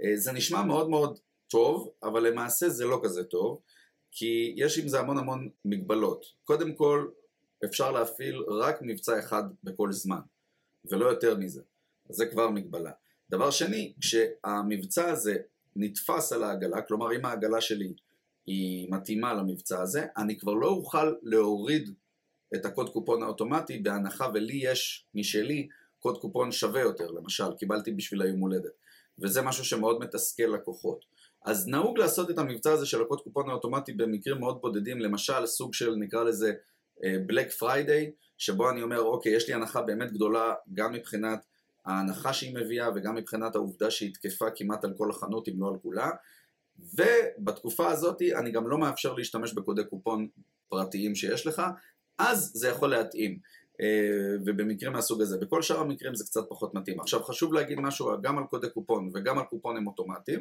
אה, 0.03 0.15
זה 0.15 0.31
נשמע 0.31 0.63
מאוד 0.63 0.89
מאוד 0.89 1.19
טוב, 1.47 1.89
אבל 2.03 2.27
למעשה 2.27 2.69
זה 2.69 2.85
לא 2.85 3.01
כזה 3.03 3.23
טוב, 3.23 3.61
כי 4.11 4.53
יש 4.57 4.79
עם 4.79 4.87
זה 4.87 4.99
המון 4.99 5.17
המון 5.17 5.49
מגבלות. 5.65 6.25
קודם 6.43 6.73
כל, 6.73 7.07
אפשר 7.65 7.91
להפעיל 7.91 8.37
רק 8.37 8.79
מבצע 8.81 9.19
אחד 9.19 9.43
בכל 9.63 9.91
זמן, 9.91 10.19
ולא 10.85 11.05
יותר 11.05 11.37
מזה. 11.37 11.61
זה 12.09 12.25
כבר 12.25 12.49
מגבלה. 12.49 12.91
דבר 13.29 13.51
שני, 13.51 13.93
כשהמבצע 14.01 15.11
הזה 15.11 15.37
נתפס 15.79 16.33
על 16.33 16.43
העגלה, 16.43 16.81
כלומר 16.81 17.15
אם 17.15 17.25
העגלה 17.25 17.61
שלי 17.61 17.93
היא 18.45 18.87
מתאימה 18.91 19.33
למבצע 19.33 19.81
הזה, 19.81 20.05
אני 20.17 20.37
כבר 20.37 20.53
לא 20.53 20.67
אוכל 20.67 21.13
להוריד 21.23 21.89
את 22.55 22.65
הקוד 22.65 22.89
קופון 22.89 23.23
האוטומטי 23.23 23.77
בהנחה 23.77 24.27
ולי 24.33 24.59
יש 24.63 25.07
משלי 25.15 25.67
קוד 25.99 26.17
קופון 26.17 26.51
שווה 26.51 26.81
יותר, 26.81 27.11
למשל, 27.11 27.55
קיבלתי 27.59 27.91
בשביל 27.91 28.21
היום 28.21 28.39
הולדת. 28.39 28.71
וזה 29.21 29.41
משהו 29.41 29.65
שמאוד 29.65 29.99
מתסכל 29.99 30.43
לקוחות. 30.43 31.05
אז 31.45 31.67
נהוג 31.67 31.97
לעשות 31.97 32.29
את 32.29 32.37
המבצע 32.37 32.71
הזה 32.71 32.85
של 32.85 33.01
הקוד 33.01 33.21
קופון 33.21 33.49
האוטומטי 33.49 33.93
במקרים 33.93 34.39
מאוד 34.39 34.61
בודדים, 34.61 34.99
למשל 34.99 35.45
סוג 35.45 35.73
של 35.73 35.95
נקרא 35.95 36.23
לזה 36.23 36.53
Black 37.25 37.47
אה, 37.47 37.51
Friday, 37.51 38.11
שבו 38.37 38.69
אני 38.69 38.81
אומר 38.81 39.01
אוקיי 39.01 39.35
יש 39.35 39.47
לי 39.47 39.53
הנחה 39.53 39.81
באמת 39.81 40.11
גדולה 40.11 40.53
גם 40.73 40.93
מבחינת 40.93 41.45
ההנחה 41.85 42.33
שהיא 42.33 42.55
מביאה 42.55 42.89
וגם 42.95 43.15
מבחינת 43.15 43.55
העובדה 43.55 43.91
שהיא 43.91 44.13
תקפה 44.13 44.45
כמעט 44.55 44.83
על 44.83 44.93
כל 44.97 45.09
החנות 45.09 45.47
אם 45.47 45.53
לא 45.57 45.69
על 45.69 45.77
כולה 45.81 46.09
ובתקופה 46.79 47.87
הזאת 47.91 48.21
אני 48.21 48.51
גם 48.51 48.67
לא 48.67 48.77
מאפשר 48.77 49.13
להשתמש 49.13 49.53
בקודי 49.53 49.83
קופון 49.83 50.27
פרטיים 50.69 51.15
שיש 51.15 51.47
לך 51.47 51.61
אז 52.17 52.51
זה 52.53 52.67
יכול 52.67 52.89
להתאים 52.89 53.39
אה, 53.81 54.35
ובמקרים 54.45 54.93
מהסוג 54.93 55.21
הזה. 55.21 55.37
בכל 55.37 55.61
שאר 55.61 55.79
המקרים 55.79 56.15
זה 56.15 56.23
קצת 56.23 56.41
פחות 56.49 56.73
מתאים. 56.73 56.99
עכשיו 56.99 57.23
חשוב 57.23 57.53
להגיד 57.53 57.79
משהו 57.79 58.11
גם 58.21 58.37
על 58.37 58.43
קודי 58.43 58.69
קופון 58.69 59.09
וגם 59.13 59.39
על 59.39 59.45
קופונים 59.45 59.87
אוטומטיים, 59.87 60.39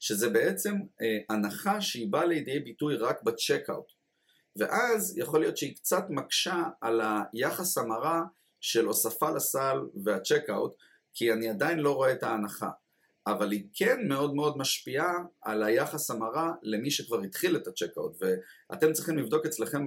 שזה 0.00 0.28
בעצם 0.30 0.74
אה, 1.02 1.18
הנחה 1.28 1.80
שהיא 1.80 2.12
באה 2.12 2.24
לידי 2.24 2.60
ביטוי 2.60 2.96
רק 2.96 3.22
ב 3.22 3.29
checkout. 3.29 3.92
ואז 4.58 5.18
יכול 5.18 5.40
להיות 5.40 5.56
שהיא 5.56 5.76
קצת 5.76 6.04
מקשה 6.10 6.62
על 6.80 7.00
היחס 7.32 7.78
המרה 7.78 8.22
של 8.66 8.86
הוספה 8.86 9.30
לסל 9.30 9.78
וה 10.04 10.17
checkout, 10.17 10.74
כי 11.14 11.32
אני 11.32 11.48
עדיין 11.48 11.78
לא 11.78 11.94
רואה 11.94 12.12
את 12.12 12.22
ההנחה. 12.22 12.70
אבל 13.26 13.52
היא 13.52 13.64
כן 13.74 14.08
מאוד 14.08 14.34
מאוד 14.34 14.58
משפיעה 14.58 15.14
על 15.42 15.62
היחס 15.62 16.10
המרה 16.10 16.52
למי 16.62 16.90
שכבר 16.90 17.20
התחיל 17.20 17.56
את 17.56 17.66
ה 17.66 17.72
checkout 17.72 18.22
ואתם 18.70 18.92
צריכים 18.92 19.18
לבדוק 19.18 19.46
אצלכם 19.46 19.86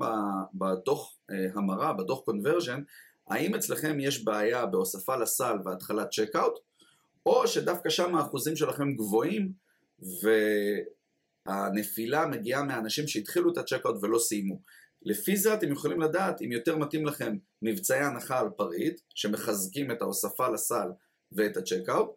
בדוח 0.54 1.18
אה, 1.32 1.48
המרה, 1.54 1.94
בדוח 1.94 2.26
conversion 2.26 2.82
האם 3.28 3.56
אצלכם 3.56 4.00
יש 4.00 4.24
בעיה 4.24 4.66
בהוספה 4.66 5.16
לסל 5.16 5.56
והתחלת 5.66 6.08
checkout 6.12 6.54
או 7.26 7.48
שדווקא 7.48 7.90
שם 7.90 8.16
האחוזים 8.16 8.56
שלכם 8.56 8.96
גבוהים 8.96 9.52
והנפילה 11.48 12.28
מגיעה 12.28 12.64
מהאנשים 12.64 13.08
שהתחילו 13.08 13.52
את 13.52 13.58
ה 13.58 13.62
checkout 13.62 13.96
ולא 14.02 14.20
סיימו 14.20 14.62
לפי 15.02 15.38
זה 15.38 15.54
אתם 15.54 15.72
יכולים 15.72 16.02
לדעת 16.02 16.42
אם 16.42 16.52
יותר 16.52 16.78
מתאים 16.78 17.06
לכם 17.06 17.38
מבצעי 17.62 18.00
הנחה 18.00 18.40
על 18.40 18.50
פריט 18.50 19.02
שמחזקים 19.16 19.92
את 19.92 20.02
ההוספה 20.02 20.50
לסל 20.50 20.88
ואת 21.32 21.58
ה 21.58 21.64
checkout 21.64 22.10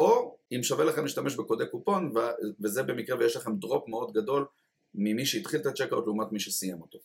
או 0.00 0.36
אם 0.52 0.62
שווה 0.62 0.84
לכם 0.84 1.02
להשתמש 1.02 1.36
בקודי 1.36 1.64
קופון, 1.70 2.12
וזה 2.60 2.82
במקרה 2.82 3.18
ויש 3.18 3.36
לכם 3.36 3.56
drop 3.56 3.88
מאוד 3.88 4.12
גדול 4.12 4.46
ממי 4.94 5.26
שהתחיל 5.26 5.60
את 5.60 5.66
ה 5.66 5.70
checkout 5.70 6.04
לעומת 6.06 6.32
מי 6.32 6.40
שסיים 6.40 6.80
אותו. 6.80 6.98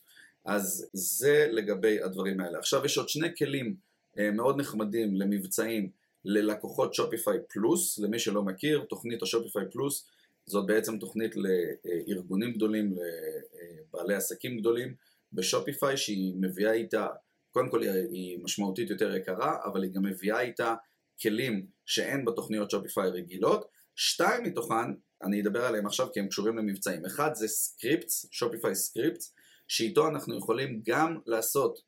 אז 0.44 0.88
זה 0.92 1.48
לגבי 1.50 2.02
הדברים 2.02 2.40
האלה. 2.40 2.58
עכשיו 2.58 2.84
יש 2.84 2.98
עוד 2.98 3.08
שני 3.08 3.36
כלים 3.36 3.76
אה, 4.18 4.30
מאוד 4.30 4.60
נחמדים 4.60 5.16
למבצעים 5.16 5.90
ללקוחות 6.24 6.94
Shopify 6.94 7.38
Plus, 7.48 7.98
למי 7.98 8.18
שלא 8.18 8.42
מכיר, 8.42 8.84
תוכנית 8.88 9.22
ה 9.22 9.27
Shopify 9.27 9.64
Plus 9.70 10.06
זאת 10.48 10.66
בעצם 10.66 10.98
תוכנית 10.98 11.34
לארגונים 11.36 12.52
גדולים, 12.52 12.94
לבעלי 12.94 14.14
עסקים 14.14 14.58
גדולים 14.58 14.94
ב 15.32 15.40
Shopify 15.40 15.96
שהיא 15.96 16.34
מביאה 16.40 16.72
איתה, 16.72 17.06
קודם 17.50 17.70
כל 17.70 17.82
היא 17.82 18.38
משמעותית 18.42 18.90
יותר 18.90 19.16
יקרה, 19.16 19.56
אבל 19.64 19.82
היא 19.82 19.92
גם 19.92 20.02
מביאה 20.02 20.40
איתה 20.40 20.74
כלים 21.22 21.66
שאין 21.86 22.24
בתוכניות 22.24 22.70
Shopify 22.70 23.10
רגילות, 23.10 23.68
שתיים 23.96 24.44
מתוכן, 24.44 24.92
אני 25.22 25.42
אדבר 25.42 25.64
עליהם 25.64 25.86
עכשיו 25.86 26.08
כי 26.12 26.20
הם 26.20 26.28
קשורים 26.28 26.56
למבצעים. 26.56 27.04
אחד 27.04 27.30
זה 27.34 27.48
Scripts, 27.48 28.26
Shopify 28.30 28.74
Scripts, 28.74 29.34
שאיתו 29.68 30.08
אנחנו 30.08 30.38
יכולים 30.38 30.82
גם 30.86 31.18
לעשות 31.26 31.78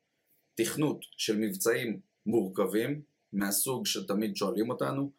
תכנות 0.54 1.04
של 1.16 1.38
מבצעים 1.38 2.00
מורכבים, 2.26 3.02
מהסוג 3.32 3.86
שתמיד 3.86 4.36
שואלים 4.36 4.70
אותנו, 4.70 5.10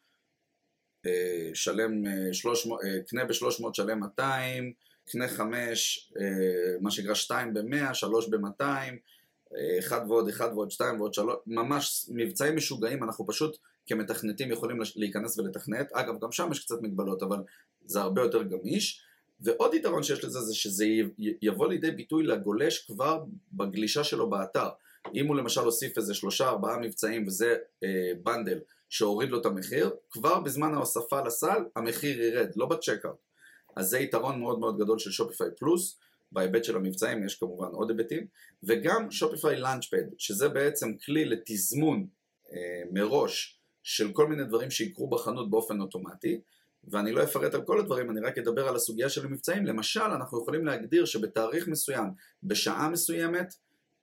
שלם 1.54 2.02
300, 2.32 2.80
אה, 2.84 2.88
אה, 2.88 3.02
קנה 3.08 3.24
ב-300 3.24 3.68
שלם 3.72 4.00
200, 4.00 4.72
קנה 5.04 5.28
5, 5.28 6.12
מה 6.80 6.90
שנקרא 6.90 7.14
2 7.14 7.54
ב-100, 7.54 7.94
3 7.94 8.28
ב-200, 8.28 8.64
1 9.78 10.02
ועוד 10.08 10.28
1 10.28 10.50
ועוד 10.52 10.70
2 10.70 11.00
ועוד 11.00 11.14
3, 11.14 11.36
ממש 11.46 12.06
מבצעים 12.08 12.56
משוגעים, 12.56 13.02
אנחנו 13.02 13.26
פשוט 13.26 13.56
כמתכנתים 13.86 14.50
יכולים 14.50 14.78
להיכנס 14.96 15.38
ולתכנת, 15.38 15.92
אגב 15.92 16.14
גם 16.20 16.32
שם 16.32 16.48
יש 16.52 16.64
קצת 16.64 16.82
מגבלות 16.82 17.22
אבל 17.22 17.38
זה 17.84 18.00
הרבה 18.00 18.22
יותר 18.22 18.42
גמיש. 18.42 19.04
ועוד 19.40 19.74
יתרון 19.74 20.02
שיש 20.02 20.24
לזה 20.24 20.40
זה 20.40 20.54
שזה 20.54 20.86
יבוא 21.42 21.68
לידי 21.68 21.90
ביטוי 21.90 22.22
לגולש 22.22 22.78
כבר 22.78 23.24
בגלישה 23.52 24.04
שלו 24.04 24.30
באתר. 24.30 24.68
אם 25.14 25.26
הוא 25.26 25.36
למשל 25.36 25.60
הוסיף 25.60 25.98
איזה 25.98 26.14
שלושה 26.14 26.48
ארבעה 26.48 26.78
מבצעים 26.78 27.26
וזה 27.26 27.56
אה, 27.84 28.12
bundle 28.22 28.58
שהוריד 28.92 29.30
לו 29.30 29.40
את 29.40 29.46
המחיר 29.46 29.90
כבר 30.10 30.40
בזמן 30.40 30.74
ההוספה 30.74 31.20
לסל 31.20 31.64
המחיר 31.76 32.22
ירד, 32.22 32.50
לא 32.56 32.66
ב 32.66 32.72
checkout 32.72 33.16
אז 33.76 33.86
זה 33.86 33.98
יתרון 33.98 34.40
מאוד 34.40 34.58
מאוד 34.58 34.78
גדול 34.78 34.98
של 34.98 35.10
Shopify 35.10 35.48
Plus 35.58 35.98
בהיבט 36.32 36.64
של 36.64 36.76
המבצעים 36.76 37.26
יש 37.26 37.34
כמובן 37.34 37.66
עוד 37.66 37.90
היבטים. 37.90 38.26
וגם 38.62 39.10
Shopify 39.10 39.56
Launchpad 39.56 40.02
שזה 40.18 40.48
בעצם 40.48 40.96
כלי 40.96 41.24
לתזמון 41.24 42.06
אה, 42.52 42.82
מראש 42.92 43.60
של 43.82 44.12
כל 44.12 44.26
מיני 44.26 44.44
דברים 44.44 44.70
שיקרו 44.70 45.10
בחנות 45.10 45.50
באופן 45.50 45.80
אוטומטי, 45.80 46.40
ואני 46.84 47.12
לא 47.12 47.22
אפרט 47.22 47.54
על 47.54 47.62
כל 47.62 47.80
הדברים, 47.80 48.10
אני 48.10 48.20
רק 48.20 48.38
אדבר 48.38 48.68
על 48.68 48.76
הסוגיה 48.76 49.08
של 49.08 49.26
המבצעים. 49.26 49.66
למשל, 49.66 50.00
אנחנו 50.00 50.42
יכולים 50.42 50.66
להגדיר 50.66 51.04
שבתאריך 51.04 51.68
מסוים, 51.68 52.10
בשעה 52.42 52.88
מסוימת, 52.88 53.54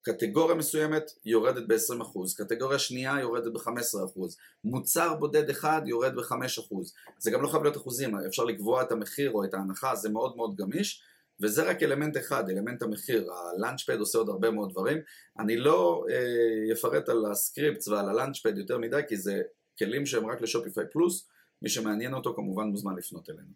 קטגוריה 0.02 0.56
מסוימת 0.56 1.12
יורדת 1.26 1.64
ב-20%, 1.68 2.38
קטגוריה 2.38 2.80
שנייה 2.80 3.20
יורדת 3.22 3.54
ב-15%, 3.54 4.20
מוצר 4.64 5.14
בודד 5.16 5.50
אחד 5.50 5.82
יורד 5.86 6.16
ב-5%. 6.16 6.76
זה 7.20 7.32
גם 7.32 7.42
לא 7.42 7.48
חייב 7.48 7.64
להיות 7.64 7.78
אחוזים, 7.78 8.16
אפשר 8.18 8.44
לקבוע 8.44 8.82
את 8.82 8.92
המחיר 8.92 9.32
או 9.32 9.44
את 9.44 9.54
ההנחה, 9.54 9.96
זה 9.96 10.10
מאוד 10.10 10.36
מאוד 10.36 10.56
גמיש. 10.56 11.04
וזה 11.42 11.70
רק 11.70 11.84
אלמנט 11.84 12.18
אחד, 12.18 12.50
אלמנט 12.50 12.82
המחיר, 12.82 13.30
ה 13.34 13.40
Launchpad 13.40 14.00
עושה 14.00 14.18
עוד 14.18 14.30
הרבה 14.30 14.52
מאוד 14.52 14.72
דברים, 14.72 14.98
אני 15.40 15.58
לא 15.58 16.06
אה, 16.10 16.74
אפרט 16.74 17.10
על 17.10 17.26
ה 17.32 17.39
Scripts 17.39 17.88
ועל 17.88 18.10
ה 18.10 18.15
Launchpad 18.15 18.58
יותר 18.58 18.78
מדי 18.78 19.02
כי 19.08 19.18
זה 19.18 19.42
כלים 19.78 20.06
שהם 20.06 20.26
רק 20.26 20.42
ל 20.42 20.47
Shopify 20.47 20.84
Plus, 20.92 21.28
מי 21.62 21.70
שמעניין 21.70 22.14
אותו 22.14 22.34
כמובן 22.36 22.68
מוזמן 22.68 22.96
לפנות 22.96 23.30
אלינו. 23.30 23.54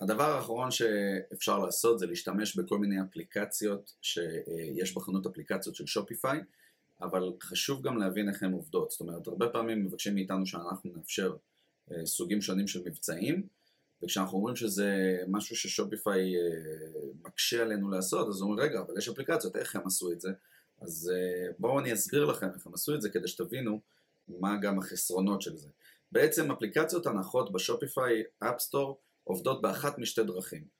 הדבר 0.00 0.24
האחרון 0.24 0.70
שאפשר 0.70 1.58
לעשות 1.58 1.98
זה 1.98 2.06
להשתמש 2.06 2.56
בכל 2.56 2.78
מיני 2.78 3.02
אפליקציות 3.02 3.92
שיש 4.02 4.94
בחנות 4.94 5.26
אפליקציות 5.26 5.74
של 5.74 5.86
Shopify, 5.86 6.40
אבל 7.00 7.32
חשוב 7.42 7.82
גם 7.82 7.98
להבין 7.98 8.28
איך 8.28 8.42
הן 8.42 8.52
עובדות. 8.52 8.90
זאת 8.90 9.00
אומרת, 9.00 9.26
הרבה 9.26 9.48
פעמים 9.48 9.84
מבקשים 9.84 10.14
מאיתנו 10.14 10.46
שאנחנו 10.46 10.90
נאפשר 10.96 11.36
אה, 11.92 12.06
סוגים 12.06 12.40
שונים 12.40 12.68
של 12.68 12.82
מבצעים, 12.84 13.46
וכשאנחנו 14.02 14.38
אומרים 14.38 14.56
שזה 14.56 15.18
משהו 15.28 15.56
ששופיפיי 15.56 16.36
אה, 16.36 16.40
מקשה 17.22 17.62
עלינו 17.62 17.90
לעשות, 17.90 18.28
אז 18.28 18.42
אומרים, 18.42 18.60
רגע, 18.60 18.80
אבל 18.80 18.98
יש 18.98 19.08
אפליקציות, 19.08 19.56
איך 19.56 19.76
הם 19.76 19.86
עשו 19.86 20.12
את 20.12 20.20
זה? 20.20 20.28
אז 20.80 21.12
אה, 21.14 21.52
בואו 21.58 21.80
אני 21.80 21.92
אסביר 21.92 22.24
לכם 22.24 22.48
איך 22.54 22.66
הם 22.66 22.74
עשו 22.74 22.94
את 22.94 23.02
זה 23.02 23.10
כדי 23.10 23.28
שתבינו 23.28 23.80
מה 24.28 24.56
גם 24.62 24.78
החסרונות 24.78 25.42
של 25.42 25.56
זה. 25.56 25.68
בעצם 26.12 26.50
אפליקציות 26.50 27.06
הנחות 27.06 27.52
בשופיפיי 27.52 28.22
אפסטור 28.38 29.00
עובדות 29.26 29.62
באחת 29.62 29.98
משתי 29.98 30.24
דרכים. 30.24 30.76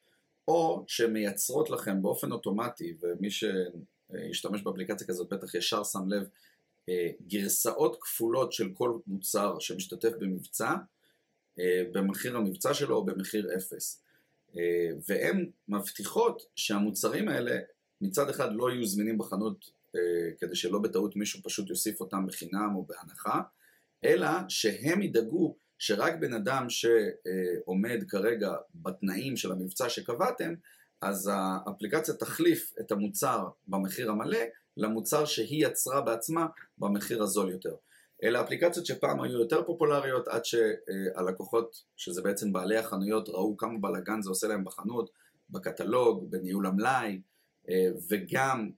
או 0.49 0.85
שמייצרות 0.87 1.71
לכם 1.71 2.03
באופן 2.03 2.33
אוטומטי, 2.33 2.97
ומי 3.00 3.29
שישתמש 3.31 4.62
באפליקציה 4.62 5.07
כזאת 5.07 5.29
בטח 5.29 5.55
ישר 5.55 5.85
שם 5.85 6.09
לב, 6.09 6.29
אה, 6.88 7.11
גרסאות 7.26 7.97
כפולות 8.00 8.53
של 8.53 8.69
כל 8.75 8.99
מוצר 9.07 9.59
שמשתתף 9.59 10.12
במבצע, 10.21 10.75
אה, 11.59 11.83
במחיר 11.93 12.37
המבצע 12.37 12.75
שלו 12.75 12.97
או 12.97 13.05
במחיר 13.05 13.49
אפס. 13.57 14.03
אה, 14.57 14.91
והן 15.09 15.50
מבטיחות 15.69 16.43
שהמוצרים 16.57 17.29
האלה 17.29 17.59
מצד 18.00 18.31
אחד 18.31 18.49
לא 18.55 18.71
יהיו 18.71 18.87
זמינים 18.87 19.19
בחנות 19.19 19.76
כדי 20.38 20.57
שלא 20.57 20.79
בטעות 20.79 21.17
מישהו 21.17 21.43
פשוט 21.43 21.69
יוסיף 21.71 22.00
אותם 22.00 22.26
בחינם 22.26 22.75
או 22.75 22.87
בהנחה, 22.87 23.41
אלא 24.05 24.29
שהם 24.49 25.03
ידאגו 25.03 25.57
שרק 25.78 26.14
בן 26.21 26.35
אדם 26.35 26.66
שעומד 26.68 27.99
כרגע 28.09 28.52
בתנאים 28.75 29.37
של 29.37 29.52
המבצע 29.52 29.88
שקבעתם, 29.88 30.54
אז 31.02 31.30
האפליקציה 31.33 32.14
תחליף 32.14 32.73
את 32.80 32.92
המוצר 32.92 33.49
במחיר 33.68 34.11
המלא 34.11 34.38
למוצר 34.76 35.25
שהיא 35.25 35.66
יצרה 35.66 36.00
בעצמה 36.00 36.47
במחיר 36.78 37.23
הזול 37.23 37.50
יותר. 37.50 37.75
אלה 38.23 38.40
אפליקציות 38.40 38.87
שפעם 38.87 39.23
היו 39.23 39.38
יותר 39.38 39.62
פופולריות 39.62 40.28
עד 40.28 40.45
שהלקוחות, 40.45 41.83
שזה 41.97 42.23
בעצם 42.23 42.52
בעלי 42.52 42.76
החנויות, 42.76 43.28
ראו 43.28 43.56
כמה 43.56 43.78
בלאגן 43.80 44.23
זה 44.23 44.30
עושה 44.30 44.49
להם 44.49 44.64
בחנות, 44.64 45.11
בקטלוג, 45.50 46.30
בניהול 46.30 46.66
המלאי, 46.66 47.21
וגם 48.11 48.71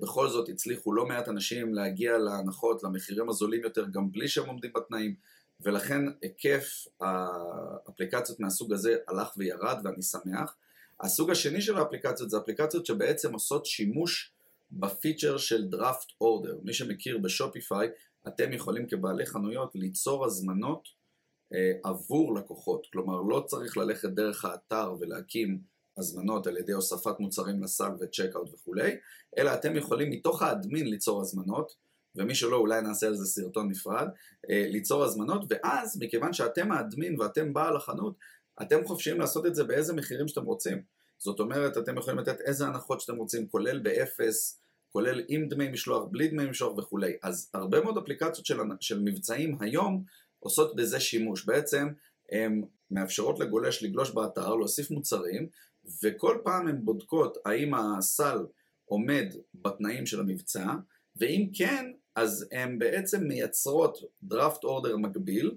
בכל 0.00 0.28
זאת 0.28 0.48
הצליחו 0.48 0.92
לא 0.92 1.06
מעט 1.06 1.28
אנשים 1.28 1.74
להגיע 1.74 2.18
להנחות, 2.18 2.82
למחירים 2.82 3.28
הזולים 3.28 3.62
יותר, 3.62 3.86
גם 3.90 4.12
בלי 4.12 4.28
שהם 4.28 4.46
עומדים 4.46 4.72
בתנאים, 4.74 5.14
ולכן 5.60 6.02
היקף 6.22 6.86
האפליקציות 7.00 8.40
מהסוג 8.40 8.72
הזה 8.72 8.96
הלך 9.08 9.28
וירד 9.36 9.78
ואני 9.84 10.02
שמח. 10.02 10.56
הסוג 11.00 11.30
השני 11.30 11.62
של 11.62 11.76
האפליקציות 11.78 12.30
זה 12.30 12.38
אפליקציות 12.38 12.86
שבעצם 12.86 13.32
עושות 13.32 13.66
שימוש 13.66 14.32
בפיצ'ר 14.72 15.36
של 15.36 15.64
דראפט 15.64 16.06
אורדר. 16.20 16.58
מי 16.62 16.72
שמכיר 16.72 17.18
בשופיפיי, 17.18 17.88
אתם 18.28 18.52
יכולים 18.52 18.86
כבעלי 18.86 19.26
חנויות 19.26 19.70
ליצור 19.74 20.24
הזמנות 20.24 20.88
אה, 21.54 21.72
עבור 21.84 22.34
לקוחות. 22.34 22.86
כלומר, 22.92 23.20
לא 23.20 23.44
צריך 23.46 23.76
ללכת 23.76 24.08
דרך 24.08 24.44
האתר 24.44 24.94
ולהקים 25.00 25.58
הזמנות 25.98 26.46
על 26.46 26.56
ידי 26.56 26.72
הוספת 26.72 27.20
מוצרים 27.20 27.62
לסל 27.62 27.90
וצ'קאוט 28.00 28.54
וכולי, 28.54 28.96
אלא 29.38 29.54
אתם 29.54 29.76
יכולים 29.76 30.10
מתוך 30.10 30.42
האדמין 30.42 30.86
ליצור 30.86 31.20
הזמנות, 31.20 31.74
ומי 32.16 32.34
שלא 32.34 32.56
אולי 32.56 32.82
נעשה 32.82 33.06
על 33.06 33.14
זה 33.14 33.26
סרטון 33.26 33.70
נפרד, 33.70 34.08
אה, 34.50 34.66
ליצור 34.68 35.04
הזמנות, 35.04 35.44
ואז 35.50 35.98
מכיוון 36.00 36.32
שאתם 36.32 36.72
האדמין 36.72 37.20
ואתם 37.20 37.52
בעל 37.52 37.76
החנות, 37.76 38.14
אתם 38.62 38.84
חופשיים 38.84 39.20
לעשות 39.20 39.46
את 39.46 39.54
זה 39.54 39.64
באיזה 39.64 39.92
מחירים 39.92 40.28
שאתם 40.28 40.44
רוצים. 40.44 40.82
זאת 41.18 41.40
אומרת, 41.40 41.78
אתם 41.78 41.98
יכולים 41.98 42.18
לתת 42.18 42.40
איזה 42.40 42.66
הנחות 42.66 43.00
שאתם 43.00 43.16
רוצים, 43.16 43.48
כולל 43.48 43.78
באפס, 43.78 44.60
כולל 44.88 45.22
עם 45.28 45.48
דמי 45.48 45.68
משלוח, 45.68 46.04
בלי 46.10 46.28
דמי 46.28 46.46
משלוח 46.46 46.78
וכולי. 46.78 47.12
אז 47.22 47.50
הרבה 47.54 47.80
מאוד 47.80 47.98
אפליקציות 47.98 48.46
של, 48.46 48.58
של 48.80 49.00
מבצעים 49.00 49.56
היום 49.60 50.04
עושות 50.38 50.76
בזה 50.76 51.00
שימוש. 51.00 51.44
בעצם 51.44 51.88
הן 52.32 52.62
מאפשרות 52.90 53.38
לגולש 53.38 53.82
לגלוש 53.82 54.10
באתר, 54.10 54.54
להוסיף 54.54 54.90
מוצרים, 54.90 55.48
וכל 56.02 56.38
פעם 56.44 56.68
הן 56.68 56.84
בודקות 56.84 57.38
האם 57.44 57.74
הסל 57.74 58.38
עומד 58.84 59.34
בתנאים 59.54 60.06
של 60.06 60.20
המבצע, 60.20 60.66
ואם 61.16 61.48
כן, 61.54 61.92
אז 62.14 62.46
הן 62.52 62.78
בעצם 62.78 63.24
מייצרות 63.24 63.98
דראפט 64.22 64.64
אורדר 64.64 64.96
מקביל, 64.96 65.56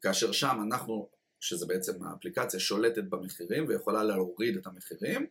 כאשר 0.00 0.32
שם 0.32 0.58
אנחנו 0.66 1.08
שזה 1.40 1.66
בעצם 1.66 2.04
האפליקציה 2.04 2.60
שולטת 2.60 3.04
במחירים 3.04 3.64
ויכולה 3.68 4.02
להוריד 4.02 4.56
את 4.56 4.66
המחירים, 4.66 5.26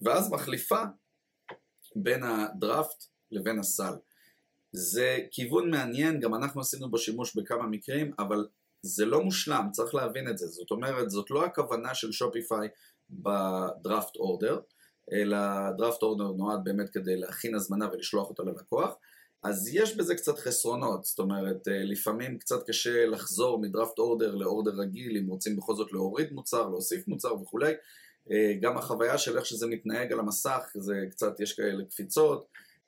ואז 0.00 0.30
מחליפה 0.30 0.82
בין 1.96 2.22
הדראפט 2.22 3.04
לבין 3.30 3.58
הסל. 3.58 3.92
זה 4.72 5.18
כיוון 5.30 5.70
מעניין, 5.70 6.20
גם 6.20 6.34
אנחנו 6.34 6.60
עשינו 6.60 6.90
בו 6.90 6.98
שימוש 6.98 7.36
בכמה 7.36 7.66
מקרים, 7.66 8.12
אבל 8.18 8.48
זה 8.82 9.04
לא 9.04 9.22
מושלם, 9.22 9.68
צריך 9.72 9.94
להבין 9.94 10.28
את 10.28 10.38
זה. 10.38 10.46
זאת 10.46 10.70
אומרת, 10.70 11.10
זאת 11.10 11.30
לא 11.30 11.44
הכוונה 11.44 11.94
של 11.94 12.12
שופיפיי 12.12 12.68
בדראפט 13.10 14.16
אורדר, 14.16 14.60
אלא 15.12 15.38
דראפט 15.78 16.02
אורדר 16.02 16.32
נועד 16.32 16.64
באמת 16.64 16.90
כדי 16.90 17.16
להכין 17.16 17.54
הזמנה 17.54 17.88
ולשלוח 17.92 18.28
אותה 18.28 18.42
ללקוח. 18.42 18.94
אז 19.42 19.68
יש 19.72 19.96
בזה 19.96 20.14
קצת 20.14 20.38
חסרונות, 20.38 21.04
זאת 21.04 21.18
אומרת, 21.18 21.68
אה, 21.68 21.84
לפעמים 21.84 22.38
קצת 22.38 22.66
קשה 22.66 23.06
לחזור 23.06 23.60
מדראפט 23.60 23.98
אורדר 23.98 24.34
לאורדר 24.34 24.70
רגיל, 24.70 25.16
אם 25.16 25.26
רוצים 25.26 25.56
בכל 25.56 25.74
זאת 25.74 25.92
להוריד 25.92 26.32
מוצר, 26.32 26.68
להוסיף 26.68 27.08
מוצר 27.08 27.34
וכולי. 27.34 27.72
אה, 28.30 28.52
גם 28.60 28.78
החוויה 28.78 29.18
של 29.18 29.36
איך 29.36 29.46
שזה 29.46 29.66
מתנהג 29.66 30.12
על 30.12 30.18
המסך, 30.18 30.70
זה 30.74 30.94
קצת, 31.10 31.40
יש 31.40 31.52
כאלה 31.52 31.84
קפיצות, 31.84 32.46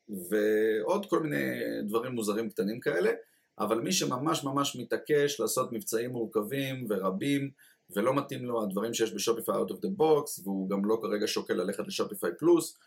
ועוד 0.08 1.06
כל 1.06 1.22
מיני 1.22 1.60
דברים 1.88 2.12
מוזרים 2.12 2.50
קטנים 2.50 2.80
כאלה, 2.80 3.10
אבל 3.58 3.80
מי 3.80 3.92
שממש 3.92 4.44
ממש 4.44 4.76
מתעקש 4.76 5.40
לעשות 5.40 5.72
מבצעים 5.72 6.10
מורכבים 6.10 6.86
ורבים, 6.88 7.50
ולא 7.96 8.14
מתאים 8.14 8.44
לו 8.44 8.62
הדברים 8.62 8.94
שיש 8.94 9.12
בשופיפיי 9.12 9.54
out 9.54 9.70
of 9.70 9.76
the 9.76 10.00
box, 10.00 10.42
והוא 10.44 10.70
גם 10.70 10.84
לא 10.84 10.98
כרגע 11.02 11.26
שוקל 11.26 11.54
ללכת 11.54 11.86
לשופיפיי 11.86 12.30
פלוס, 12.38 12.78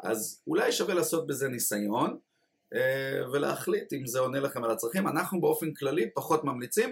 אז 0.00 0.42
אולי 0.46 0.72
שווה 0.72 0.94
לעשות 0.94 1.26
בזה 1.26 1.48
ניסיון. 1.48 2.18
אה, 2.74 3.30
ולהחליט 3.32 3.92
אם 3.92 4.06
זה 4.06 4.18
עונה 4.18 4.40
לכם 4.40 4.64
על 4.64 4.70
הצרכים. 4.70 5.08
אנחנו 5.08 5.40
באופן 5.40 5.74
כללי 5.74 6.10
פחות 6.14 6.44
ממליצים, 6.44 6.90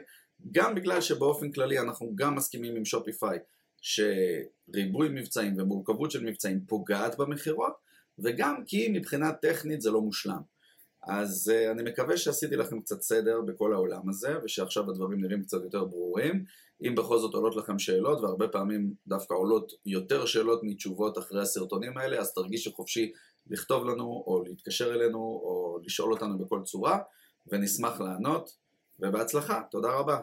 גם 0.53 0.75
בגלל 0.75 1.01
שבאופן 1.01 1.53
כללי 1.53 1.79
אנחנו 1.79 2.13
גם 2.15 2.35
מסכימים 2.35 2.77
עם 2.77 2.85
שופיפיי 2.85 3.39
שריבוי 3.81 5.09
מבצעים 5.09 5.55
ומורכבות 5.59 6.11
של 6.11 6.25
מבצעים 6.25 6.61
פוגעת 6.69 7.19
במכירות, 7.19 7.73
וגם 8.19 8.65
כי 8.67 8.89
מבחינה 8.89 9.33
טכנית 9.33 9.81
זה 9.81 9.91
לא 9.91 10.01
מושלם. 10.01 10.41
אז 11.09 11.53
uh, 11.55 11.71
אני 11.71 11.91
מקווה 11.91 12.17
שעשיתי 12.17 12.57
לכם 12.57 12.81
קצת 12.81 13.03
סדר 13.03 13.41
בכל 13.41 13.73
העולם 13.73 14.09
הזה, 14.09 14.35
ושעכשיו 14.45 14.91
הדברים 14.91 15.21
נראים 15.21 15.43
קצת 15.43 15.63
יותר 15.63 15.85
ברורים. 15.85 16.45
אם 16.83 16.95
בכל 16.95 17.19
זאת 17.19 17.35
עולות 17.35 17.57
לכם 17.57 17.79
שאלות, 17.79 18.21
והרבה 18.21 18.49
פעמים 18.49 18.95
דווקא 19.07 19.35
עולות 19.35 19.73
יותר 19.87 20.27
שאלות 20.27 20.61
מתשובות 20.63 21.19
אחרי 21.19 21.43
הסרטונים 21.43 21.99
האלה, 21.99 22.19
אז 22.19 22.35
תרגישו 22.35 22.73
חופשי 22.73 23.13
לכתוב 23.47 23.85
לנו, 23.85 24.25
או 24.27 24.43
להתקשר 24.47 24.95
אלינו, 24.95 25.19
או 25.19 25.79
לשאול 25.85 26.13
אותנו 26.13 26.39
בכל 26.39 26.63
צורה, 26.65 26.99
ונשמח 27.47 28.01
לענות, 28.01 28.51
ובהצלחה, 28.99 29.63
תודה 29.71 29.93
רבה. 29.93 30.21